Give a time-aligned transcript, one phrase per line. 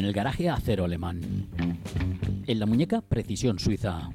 [0.00, 1.20] En el garaje acero alemán.
[2.46, 4.08] En la muñeca precisión suiza.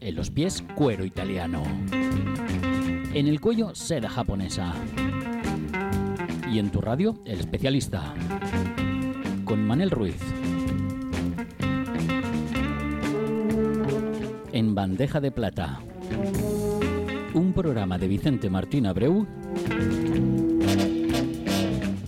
[0.00, 1.62] En los pies cuero italiano.
[3.12, 4.72] En el cuello seda japonesa.
[6.50, 8.14] Y en tu radio el especialista.
[9.44, 10.16] Con Manel Ruiz.
[14.50, 15.80] En bandeja de plata.
[17.34, 19.26] Un programa de Vicente Martín Abreu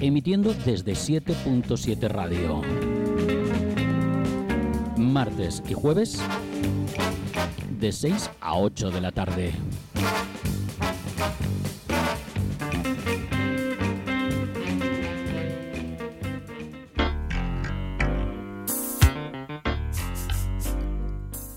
[0.08, 2.62] emitiendo desde 7.7 Radio.
[4.96, 6.18] Martes y jueves
[7.78, 9.52] de 6 a 8 de la tarde.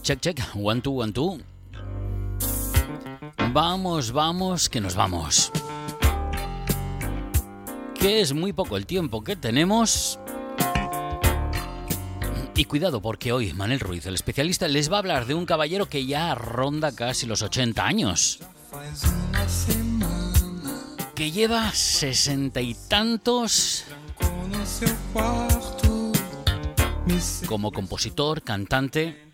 [0.04, 1.38] Check, check, one, two, one, two.
[3.54, 5.52] Vamos, vamos, que nos vamos
[8.02, 10.18] que es muy poco el tiempo que tenemos.
[12.55, 15.88] Y cuidado porque hoy Manel Ruiz, el especialista, les va a hablar de un caballero
[15.88, 18.40] que ya ronda casi los 80 años.
[21.13, 23.85] Que lleva sesenta y tantos
[27.46, 29.32] como compositor, cantante,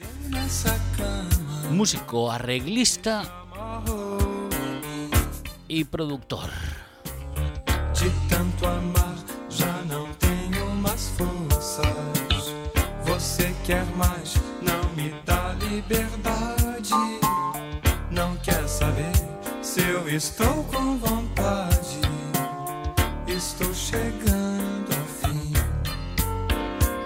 [1.72, 3.46] músico, arreglista
[5.70, 6.50] y productor.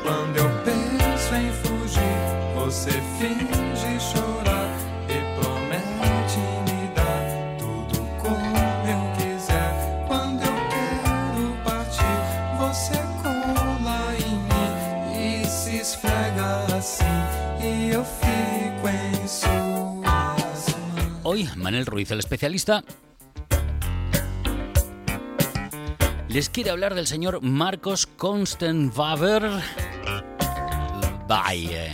[0.04, 2.02] Quando eu penso em fugir,
[2.56, 3.61] você finge
[21.56, 22.84] Manel Ruiz, el especialista,
[26.28, 29.50] les quiere hablar del señor Marcos Konstenwaber
[31.28, 31.92] Valle.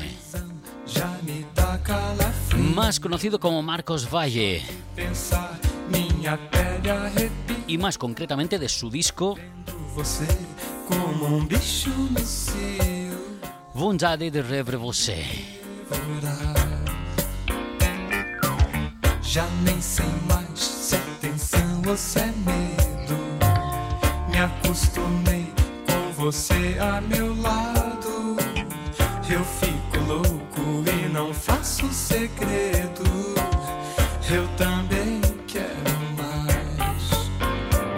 [2.76, 4.64] Más conocido como Marcos Valle.
[7.68, 9.36] Y más concretamente de su disco
[13.74, 15.26] Vontade de Rever Você.
[19.28, 23.18] Já nem sei mais se é tensão ou se é medo.
[24.32, 25.52] Me acostumei
[25.86, 28.38] com você a meu lado.
[29.30, 33.04] Eu fico louco e não faço segredo.
[34.32, 37.04] Eu também quero mais.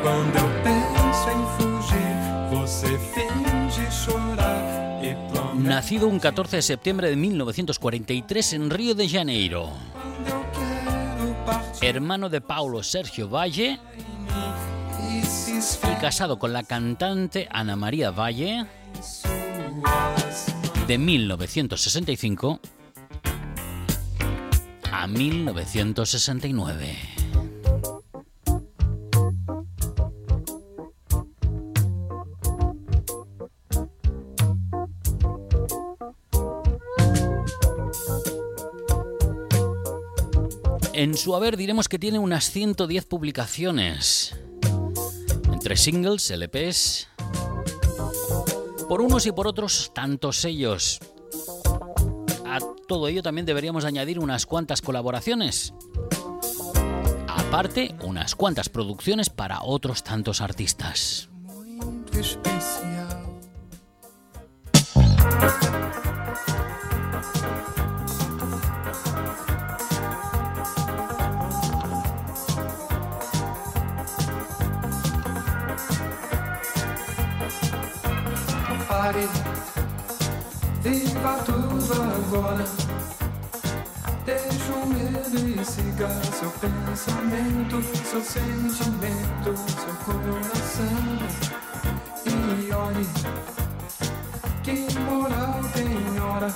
[0.01, 2.17] Quando eu penso em fugir,
[2.49, 4.79] você finge chorar.
[5.53, 9.69] Nacido un 14 de septiembre de 1943 en Río de Janeiro.
[11.81, 13.79] Hermano de Paulo Sergio Valle
[15.83, 18.65] y casado con la cantante Ana María Valle
[20.87, 22.59] de 1965
[24.91, 27.18] a 1969.
[40.99, 44.35] En su haber diremos que tiene unas 110 publicaciones,
[45.49, 47.07] entre singles, LPs,
[48.89, 50.99] por unos y por otros tantos sellos.
[52.45, 55.73] A todo ello también deberíamos añadir unas cuantas colaboraciones.
[57.29, 61.29] Aparte, unas cuantas producciones para otros tantos artistas.
[62.43, 63.28] pare,
[86.59, 91.19] pensamento, seu sentimento, seu coração.
[92.25, 93.07] E olhe
[94.63, 96.53] que moral tem hora.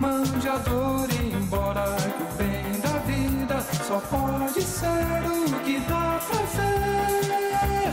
[0.00, 4.86] Mande a dor embora, que o bem da vida só pode ser
[5.26, 7.92] o que dá prazer.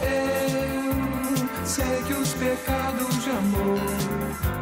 [0.00, 4.61] Eu sei que os pecados de amor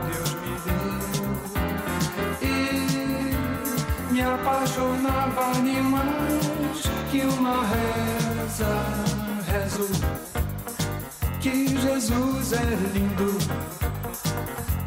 [4.80, 8.72] me apaixonava demais que uma reza
[9.46, 9.88] rezo
[11.40, 13.38] que Jesus é lindo.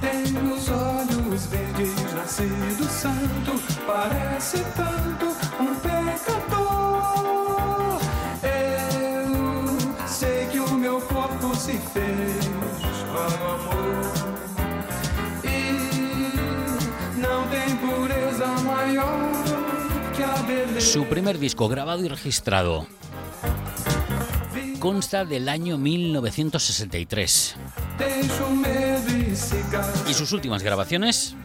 [0.01, 5.25] Tem os olhos verdes, nascido santo, parece tanto
[5.61, 7.23] um pecador.
[8.43, 12.42] Eu sei que o meu corpo se fez
[20.79, 22.87] Su primer disco grabado y registrado
[24.79, 27.55] consta del año 1963
[27.97, 30.09] Deixa o medo e cigarro.
[30.09, 31.35] y sus últimas grabaciones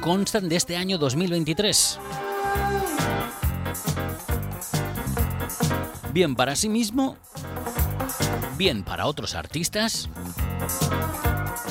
[0.00, 1.98] constan de este año 2023.
[6.12, 7.16] Bien para sí mismo,
[8.56, 10.08] bien para otros artistas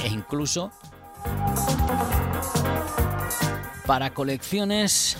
[0.04, 0.72] e incluso
[3.86, 5.18] para colecciones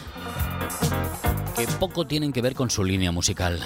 [1.68, 3.60] poco tienen que ver con su línea musical.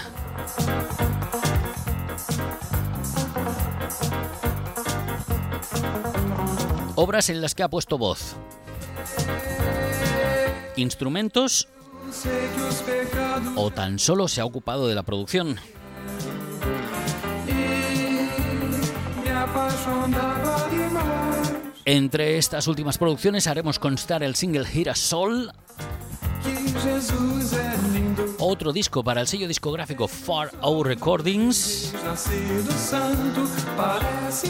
[6.95, 8.35] Obras en las que ha puesto voz,
[10.75, 11.67] instrumentos
[13.55, 15.59] o tan solo se ha ocupado de la producción.
[21.85, 25.53] Entre estas últimas producciones haremos constar el single Girasol,
[28.57, 31.94] otro disco para el sello discográfico Far Out Recordings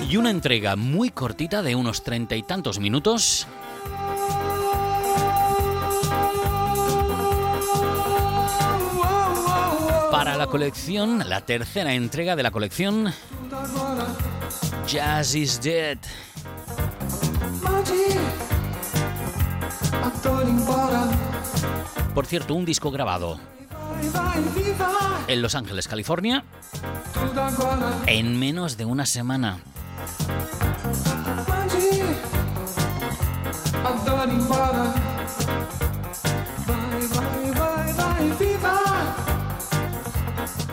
[0.09, 3.45] y una entrega muy cortita de unos treinta y tantos minutos
[10.09, 13.11] para la colección, la tercera entrega de la colección
[14.87, 15.97] Jazz is Dead.
[22.15, 23.56] Por cierto, un disco grabado.
[25.27, 26.43] En Los Ángeles, California,
[28.05, 29.59] en menos de una semana.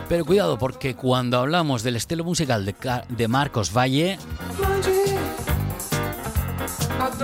[0.08, 4.18] Pero cuidado, porque cuando hablamos del estilo musical de, Marcos Valle,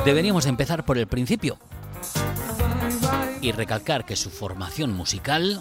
[0.04, 1.58] deberíamos de empezar por el principio
[3.40, 5.60] y recalcar que su formación musical.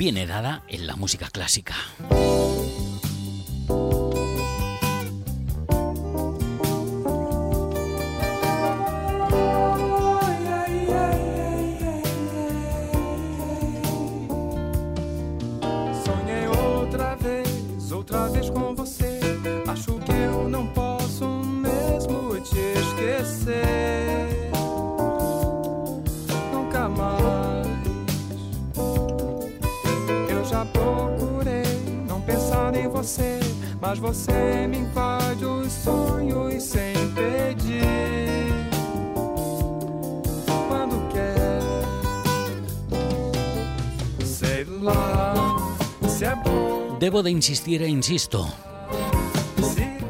[0.00, 1.74] Viene dada en la música clásica.
[33.80, 37.82] Mas você me invade os sonhos sem pedir.
[40.68, 41.60] Quando quer.
[44.24, 45.56] Sei lá
[46.06, 48.46] se é bom, Debo de insistir e insisto.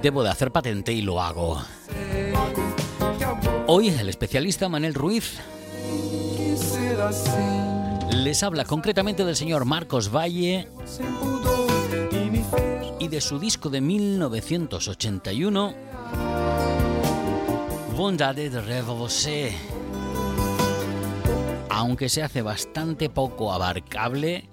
[0.03, 1.61] Debo de hacer patente y lo hago.
[3.67, 5.39] Hoy el especialista Manel Ruiz
[8.13, 10.69] les habla concretamente del señor Marcos Valle
[13.11, 15.75] de su disco de 1981,
[17.97, 19.53] Bondade de Rêve Você.
[21.69, 24.49] Aunque se hace bastante poco abarcable,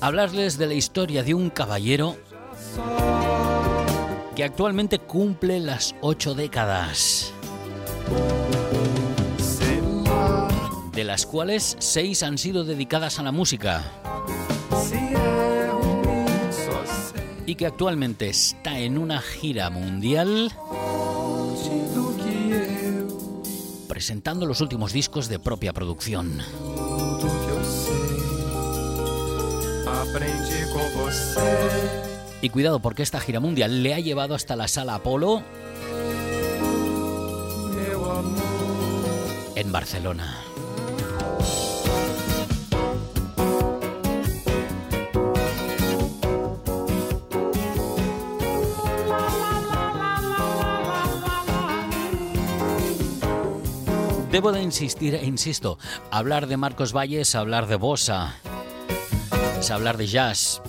[0.00, 2.16] hablarles de la historia de un caballero
[4.34, 7.32] que actualmente cumple las ocho décadas,
[10.92, 14.07] de las cuales seis han sido dedicadas a la música
[17.48, 20.52] y que actualmente está en una gira mundial
[23.88, 26.42] presentando los últimos discos de propia producción.
[32.42, 35.42] Y cuidado porque esta gira mundial le ha llevado hasta la sala Apolo
[39.54, 40.47] en Barcelona.
[54.38, 55.80] Debo de insistir e insisto,
[56.12, 58.36] hablar de Marcos Valle es hablar de bossa,
[59.58, 60.62] es hablar de jazz,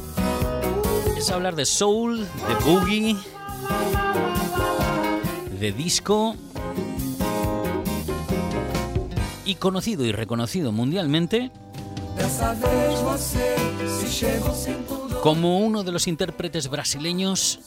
[1.15, 3.15] es hablar de soul, de boogie,
[5.59, 6.35] de disco.
[9.45, 11.51] Y conocido y reconocido mundialmente
[15.21, 17.59] como uno de los intérpretes brasileños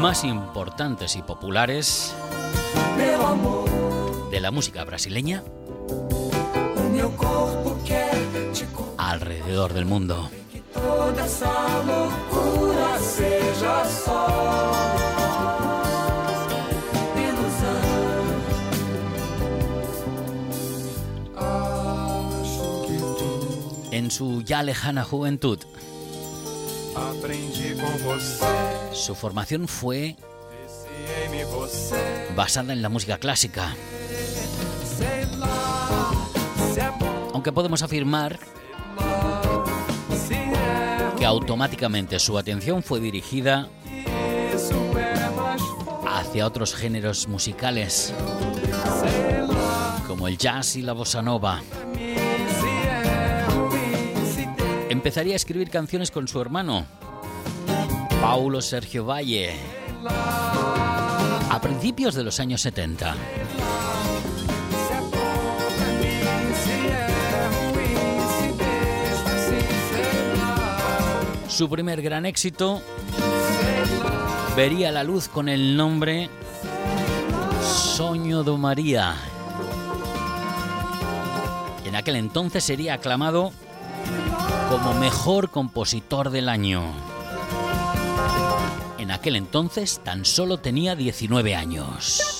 [0.00, 2.14] más importantes y populares
[4.40, 5.44] de la música brasileña
[8.96, 10.30] alrededor del mundo.
[23.90, 25.58] En su ya lejana juventud,
[28.94, 30.16] su formación fue
[32.34, 33.76] basada en la música clásica.
[37.40, 38.38] Aunque podemos afirmar
[41.18, 43.66] que automáticamente su atención fue dirigida
[46.06, 48.12] hacia otros géneros musicales,
[50.06, 51.62] como el jazz y la bossa nova.
[54.90, 56.84] Empezaría a escribir canciones con su hermano,
[58.20, 59.54] Paulo Sergio Valle,
[61.50, 63.16] a principios de los años 70.
[71.60, 72.80] Su primer gran éxito
[74.56, 76.30] vería la luz con el nombre
[77.62, 79.14] Soño de María.
[81.84, 83.52] En aquel entonces sería aclamado
[84.70, 86.82] como mejor compositor del año.
[88.96, 92.39] En aquel entonces tan solo tenía 19 años.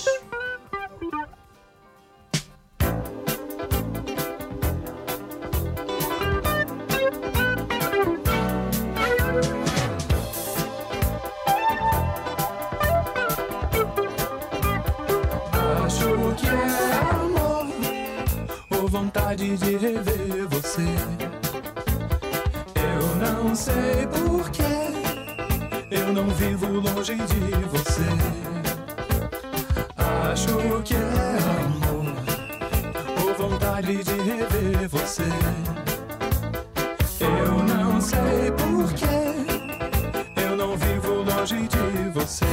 [41.40, 42.44] longe de você.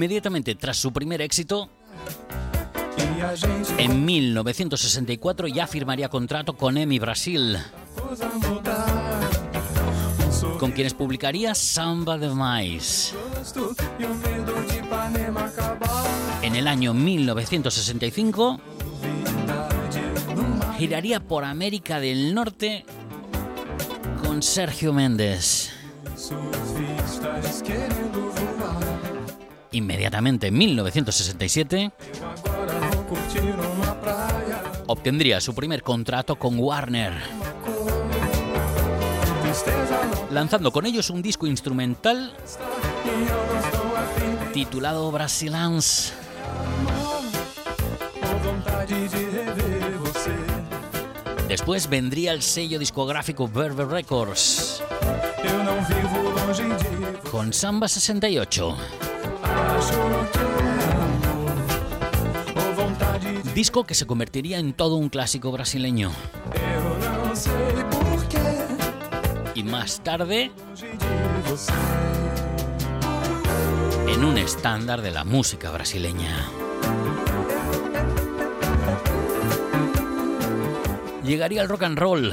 [0.00, 1.68] Inmediatamente tras su primer éxito,
[3.76, 7.58] en 1964 ya firmaría contrato con EMI Brasil,
[10.58, 13.14] con quienes publicaría Samba de Mais.
[16.40, 18.58] En el año 1965
[20.78, 22.86] giraría por América del Norte
[24.22, 25.72] con Sergio Méndez.
[29.72, 31.92] Inmediatamente en 1967
[34.86, 37.12] obtendría su primer contrato con Warner,
[40.30, 42.32] lanzando con ellos un disco instrumental
[44.52, 46.12] titulado Brasilans.
[51.46, 54.82] Después vendría el sello discográfico Verve Records
[57.30, 59.09] con Samba 68.
[63.54, 66.12] Disco que se convertiría en todo un clásico brasileño.
[69.54, 70.50] Y más tarde
[74.08, 76.48] en un estándar de la música brasileña.
[81.22, 82.32] Llegaría el rock and roll.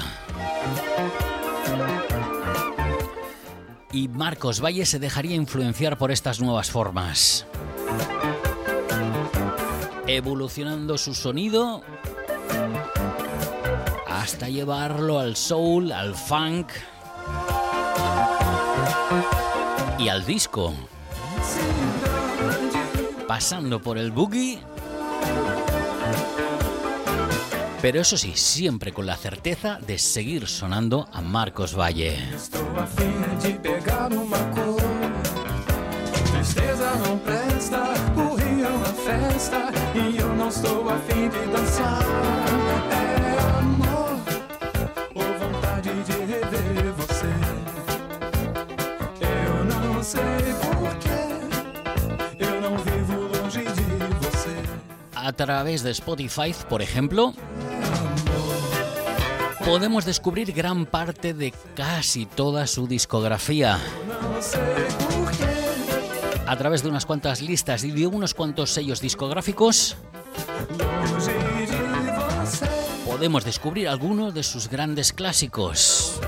[3.98, 7.48] Y Marcos Valle se dejaría influenciar por estas nuevas formas.
[10.06, 11.82] Evolucionando su sonido
[14.06, 16.68] hasta llevarlo al soul, al funk
[19.98, 20.75] y al disco.
[23.27, 24.60] Pasando por el boogie
[27.82, 32.18] pero eso sí, siempre con la certeza de seguir sonando a Marcos Valle.
[36.32, 38.68] Tristeza não presta, o rio
[39.08, 42.02] festa e eu não estou afim de dançar.
[42.92, 44.20] É amor
[45.16, 47.34] ou vontade de rever você.
[49.22, 50.22] Eu não sei
[50.62, 51.22] porquê,
[52.40, 53.86] eu não vivo longe de
[54.26, 54.56] você.
[55.16, 57.34] A través de Spotify, por ejemplo,
[59.68, 63.78] podemos descubrir gran parte de casi toda su discografía.
[66.48, 69.98] A través de unas cuantas listas y de unos cuantos sellos discográficos,
[73.06, 76.22] podemos descubrir algunos de sus grandes clásicos.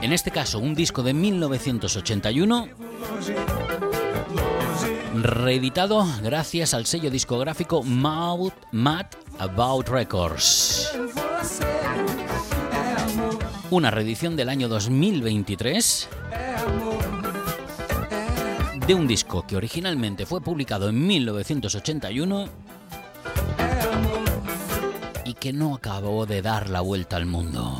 [0.00, 3.61] En este caso, un disco de 1981, Longe, longe.
[5.22, 9.06] Reeditado gracias al sello discográfico Mouth Mad
[9.38, 10.92] About Records.
[13.70, 17.02] Una reedición del año 2023 é amor,
[18.86, 22.48] de un disco que originalmente fue publicado en 1981
[23.58, 24.24] é amor.
[25.24, 27.76] y que no acabó de dar la vuelta al mundo.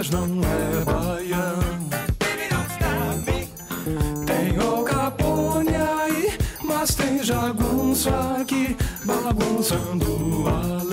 [0.00, 1.90] Jazz não é baiano.
[4.24, 8.08] Tem o Capone aí, mas tem jagunço
[8.40, 10.89] aqui bagunçando a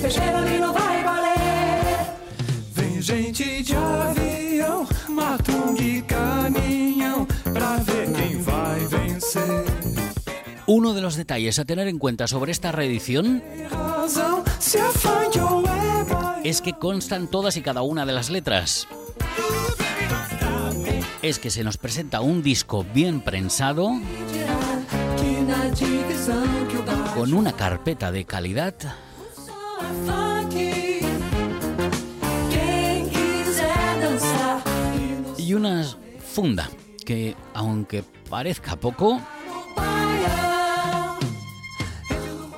[0.00, 2.06] dizendo que festeira ali não vai valer.
[2.72, 9.64] Vem gente de avião, matungue e caminhão pra ver quem vai vencer.
[10.66, 13.42] Uno de los detalles a tener en cuenta sobre esta reedición
[16.44, 18.86] es que constan todas y cada una de las letras.
[21.22, 23.90] Es que se nos presenta un disco bien prensado,
[27.14, 28.74] con una carpeta de calidad
[35.50, 35.84] y una
[36.32, 36.70] funda
[37.04, 39.20] que, aunque parezca poco,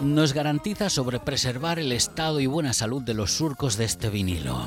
[0.01, 4.61] nos garantiza sobre preservar el estado y buena salud de los surcos de este vinilo.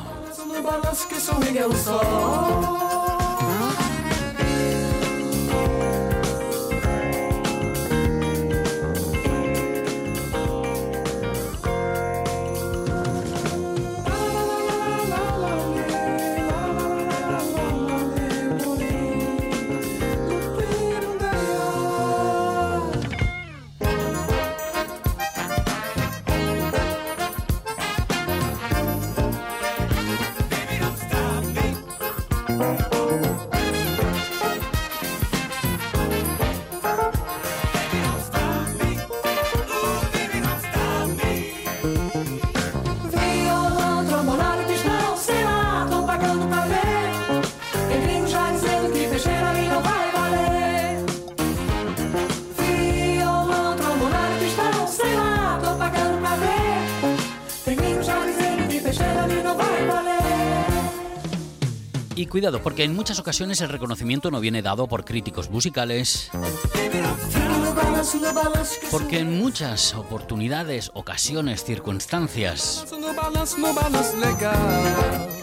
[62.36, 66.30] Cuidado, porque en muchas ocasiones el reconocimiento no viene dado por críticos musicales,
[68.91, 72.86] porque en muchas oportunidades, ocasiones, circunstancias,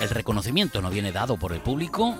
[0.02, 2.14] el reconocimiento no viene dado por el público,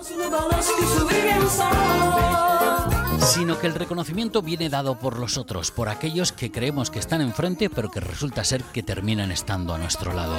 [3.25, 7.21] sino que el reconocimiento viene dado por los otros, por aquellos que creemos que están
[7.21, 10.35] enfrente, pero que resulta ser que terminan estando a nuestro lado.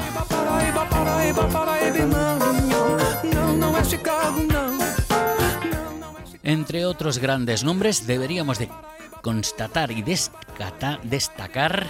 [6.42, 8.68] Entre otros grandes nombres, deberíamos de
[9.22, 11.86] constatar y destacar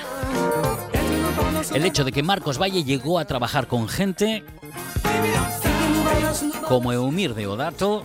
[1.75, 4.45] el hecho de que Marcos Valle llegó a trabajar con gente
[6.69, 8.05] como Eumir Deodato,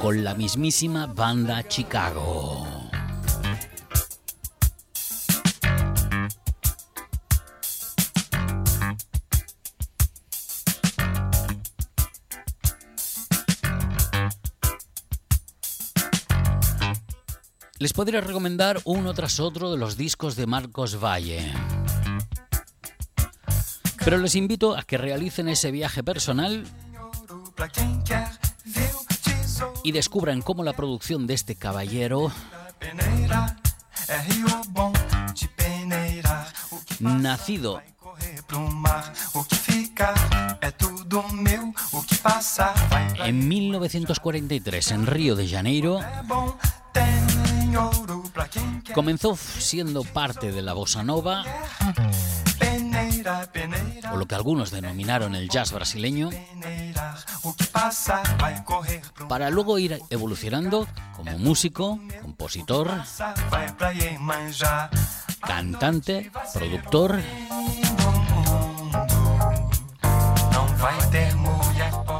[0.00, 2.66] con la mismísima banda Chicago.
[17.78, 21.52] Les podría recomendar uno tras otro de los discos de Marcos Valle.
[24.04, 26.64] Pero les invito a que realicen ese viaje personal
[29.86, 32.32] y descubran cómo la producción de este caballero
[36.98, 37.80] nacido
[43.24, 46.00] en 1943 en Río de Janeiro
[48.92, 51.44] comenzó siendo parte de la bossa nova
[54.12, 56.30] o lo que algunos denominaron el jazz brasileño,
[59.28, 62.90] para luego ir evolucionando como músico, compositor,
[65.40, 67.20] cantante, productor.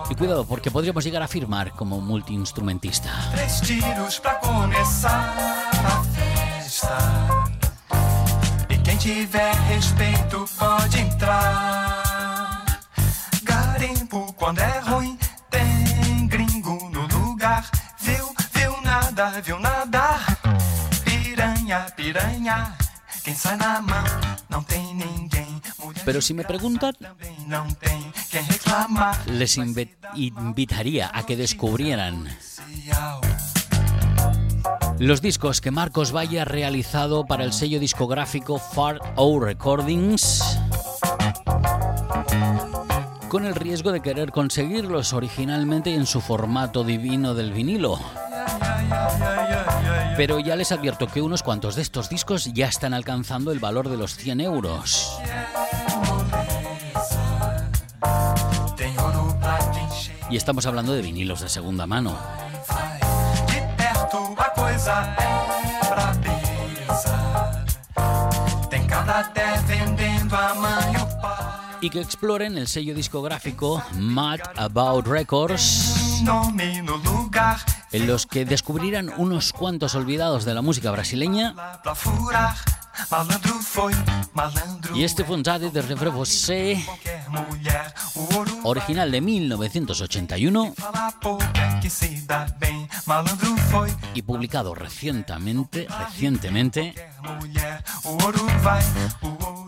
[0.09, 3.11] Y cuidado, porque podríamos llegar a firmar como multiinstrumentista.
[9.07, 12.65] Tiver respeito pode entrar.
[13.45, 15.17] Garimpo quando é ruim,
[15.49, 17.65] tem gringo no lugar.
[18.01, 20.19] Viu, viu nada, viu nada.
[21.05, 22.75] Piranha, piranha.
[23.23, 24.05] Quem sai na mão
[24.49, 25.63] não tem ninguém.
[26.05, 26.95] Pero si me preguntan,
[29.27, 32.27] les invitaría a que descubrieran
[34.99, 40.59] los discos que Marcos Valle ha realizado para el sello discográfico Far Out Recordings
[43.29, 47.99] con el riesgo de querer conseguirlos originalmente en su formato divino del vinilo.
[50.17, 53.91] Pero ya les advierto que unos cuantos de estos discos ya están alcanzando el valor
[53.91, 55.19] de los 100 euros.
[60.31, 62.17] Y estamos hablando de vinilos de segunda mano.
[71.81, 76.23] Y que exploren el sello discográfico Mad About Records,
[77.93, 81.55] en los que descubrirán unos cuantos olvidados de la música brasileña.
[84.95, 86.85] Y este Vontade de Revre Você,
[88.63, 90.75] original de 1981
[94.15, 96.95] y publicado recientemente, recientemente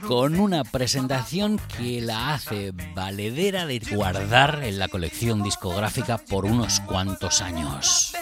[0.07, 6.81] con una presentación que la hace valedera de guardar en la colección discográfica por unos
[6.81, 8.15] cuantos años.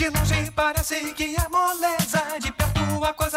[0.00, 0.50] De longe
[1.50, 3.30] moleza, de perto a.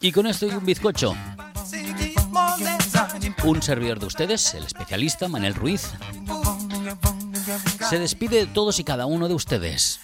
[0.00, 1.16] Y con esto y un bizcocho.
[3.42, 5.90] Un servidor de ustedes, el especialista Manel Ruiz,
[7.88, 9.98] se despide de todos y cada uno de ustedes.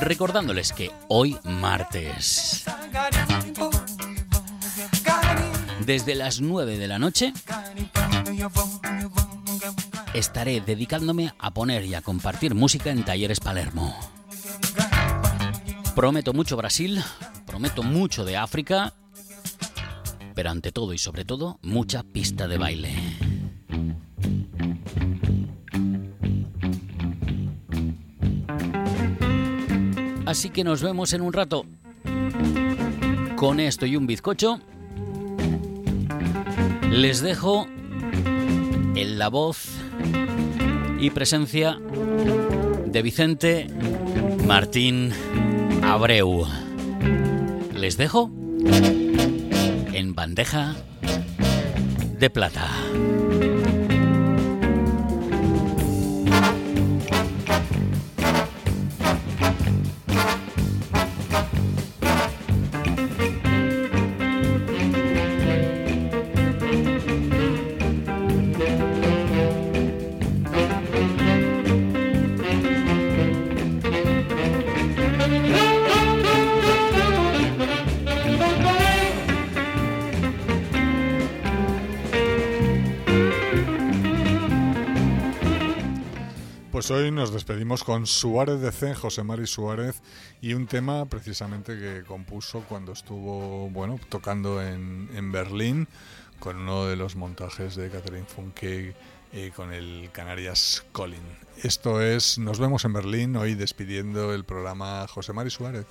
[0.00, 2.64] Recordándoles que hoy martes,
[5.84, 7.32] desde las 9 de la noche,
[10.14, 13.96] estaré dedicándome a poner y a compartir música en Talleres Palermo.
[15.94, 17.02] Prometo mucho Brasil,
[17.46, 18.94] prometo mucho de África,
[20.34, 23.25] pero ante todo y sobre todo, mucha pista de baile.
[30.26, 31.64] Así que nos vemos en un rato.
[33.36, 34.60] Con esto y un bizcocho,
[36.90, 37.66] les dejo
[38.96, 39.68] en la voz
[40.98, 41.78] y presencia
[42.86, 43.68] de Vicente
[44.44, 45.12] Martín
[45.82, 46.46] Abreu.
[47.74, 48.30] Les dejo
[49.92, 50.74] en bandeja
[52.18, 52.68] de plata.
[86.86, 90.02] Pues hoy nos despedimos con Suárez de C, José Mari Suárez,
[90.40, 95.88] y un tema precisamente que compuso cuando estuvo bueno tocando en, en Berlín
[96.38, 98.94] con uno de los montajes de Catherine Funke
[99.56, 101.24] con el Canarias Colin.
[101.60, 105.86] Esto es Nos vemos en Berlín, hoy despidiendo el programa José Mari Suárez.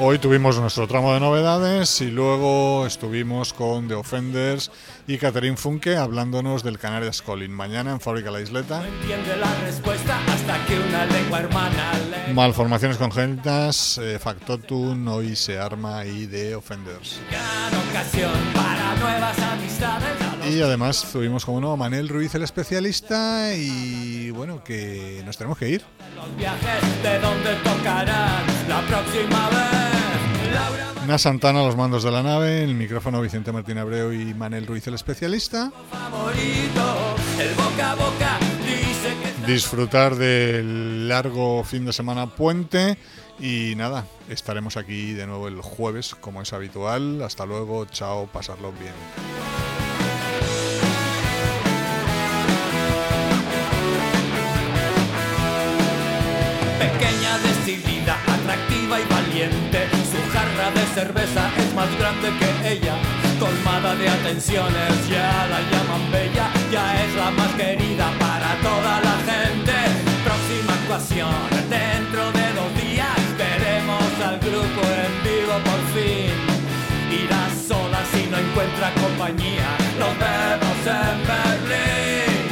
[0.00, 4.70] Hoy tuvimos nuestro tramo de novedades y luego estuvimos con The Offenders
[5.08, 7.50] y Catherine Funke hablándonos del Canarias Calling.
[7.50, 8.80] Mañana en Fábrica La Isleta.
[12.28, 17.18] No Malformaciones congénitas, eh, Factotum, Hoy se arma y The Offenders.
[17.32, 20.17] dan ocasión para nuevas amistades.
[20.50, 25.58] Y además tuvimos como no a Manel Ruiz el especialista y bueno que nos tenemos
[25.58, 25.84] que ir.
[26.16, 30.52] los viajes de donde tocarán la próxima vez.
[30.54, 34.34] Laura Na Santana a los mandos de la nave, el micrófono Vicente Martín Abreu y
[34.34, 35.70] Manel Ruiz el especialista.
[39.46, 42.98] disfrutar del largo fin de semana puente
[43.40, 47.22] y nada, estaremos aquí de nuevo el jueves como es habitual.
[47.22, 49.77] Hasta luego, chao, pasarlo bien.
[59.38, 62.96] Su jarra de cerveza es más grande que ella,
[63.38, 69.16] colmada de atenciones, ya la llaman bella, ya es la más querida para toda la
[69.30, 69.74] gente.
[70.24, 71.30] Próxima actuación,
[71.70, 76.34] dentro de dos días veremos al grupo en vivo por fin.
[77.22, 79.68] Irá sola si no encuentra compañía,
[80.00, 82.42] nos vemos en Berlín.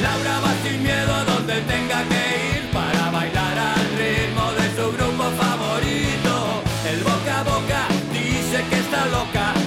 [0.00, 2.49] Laura va sin miedo a donde tenga que ir
[9.06, 9.59] loca,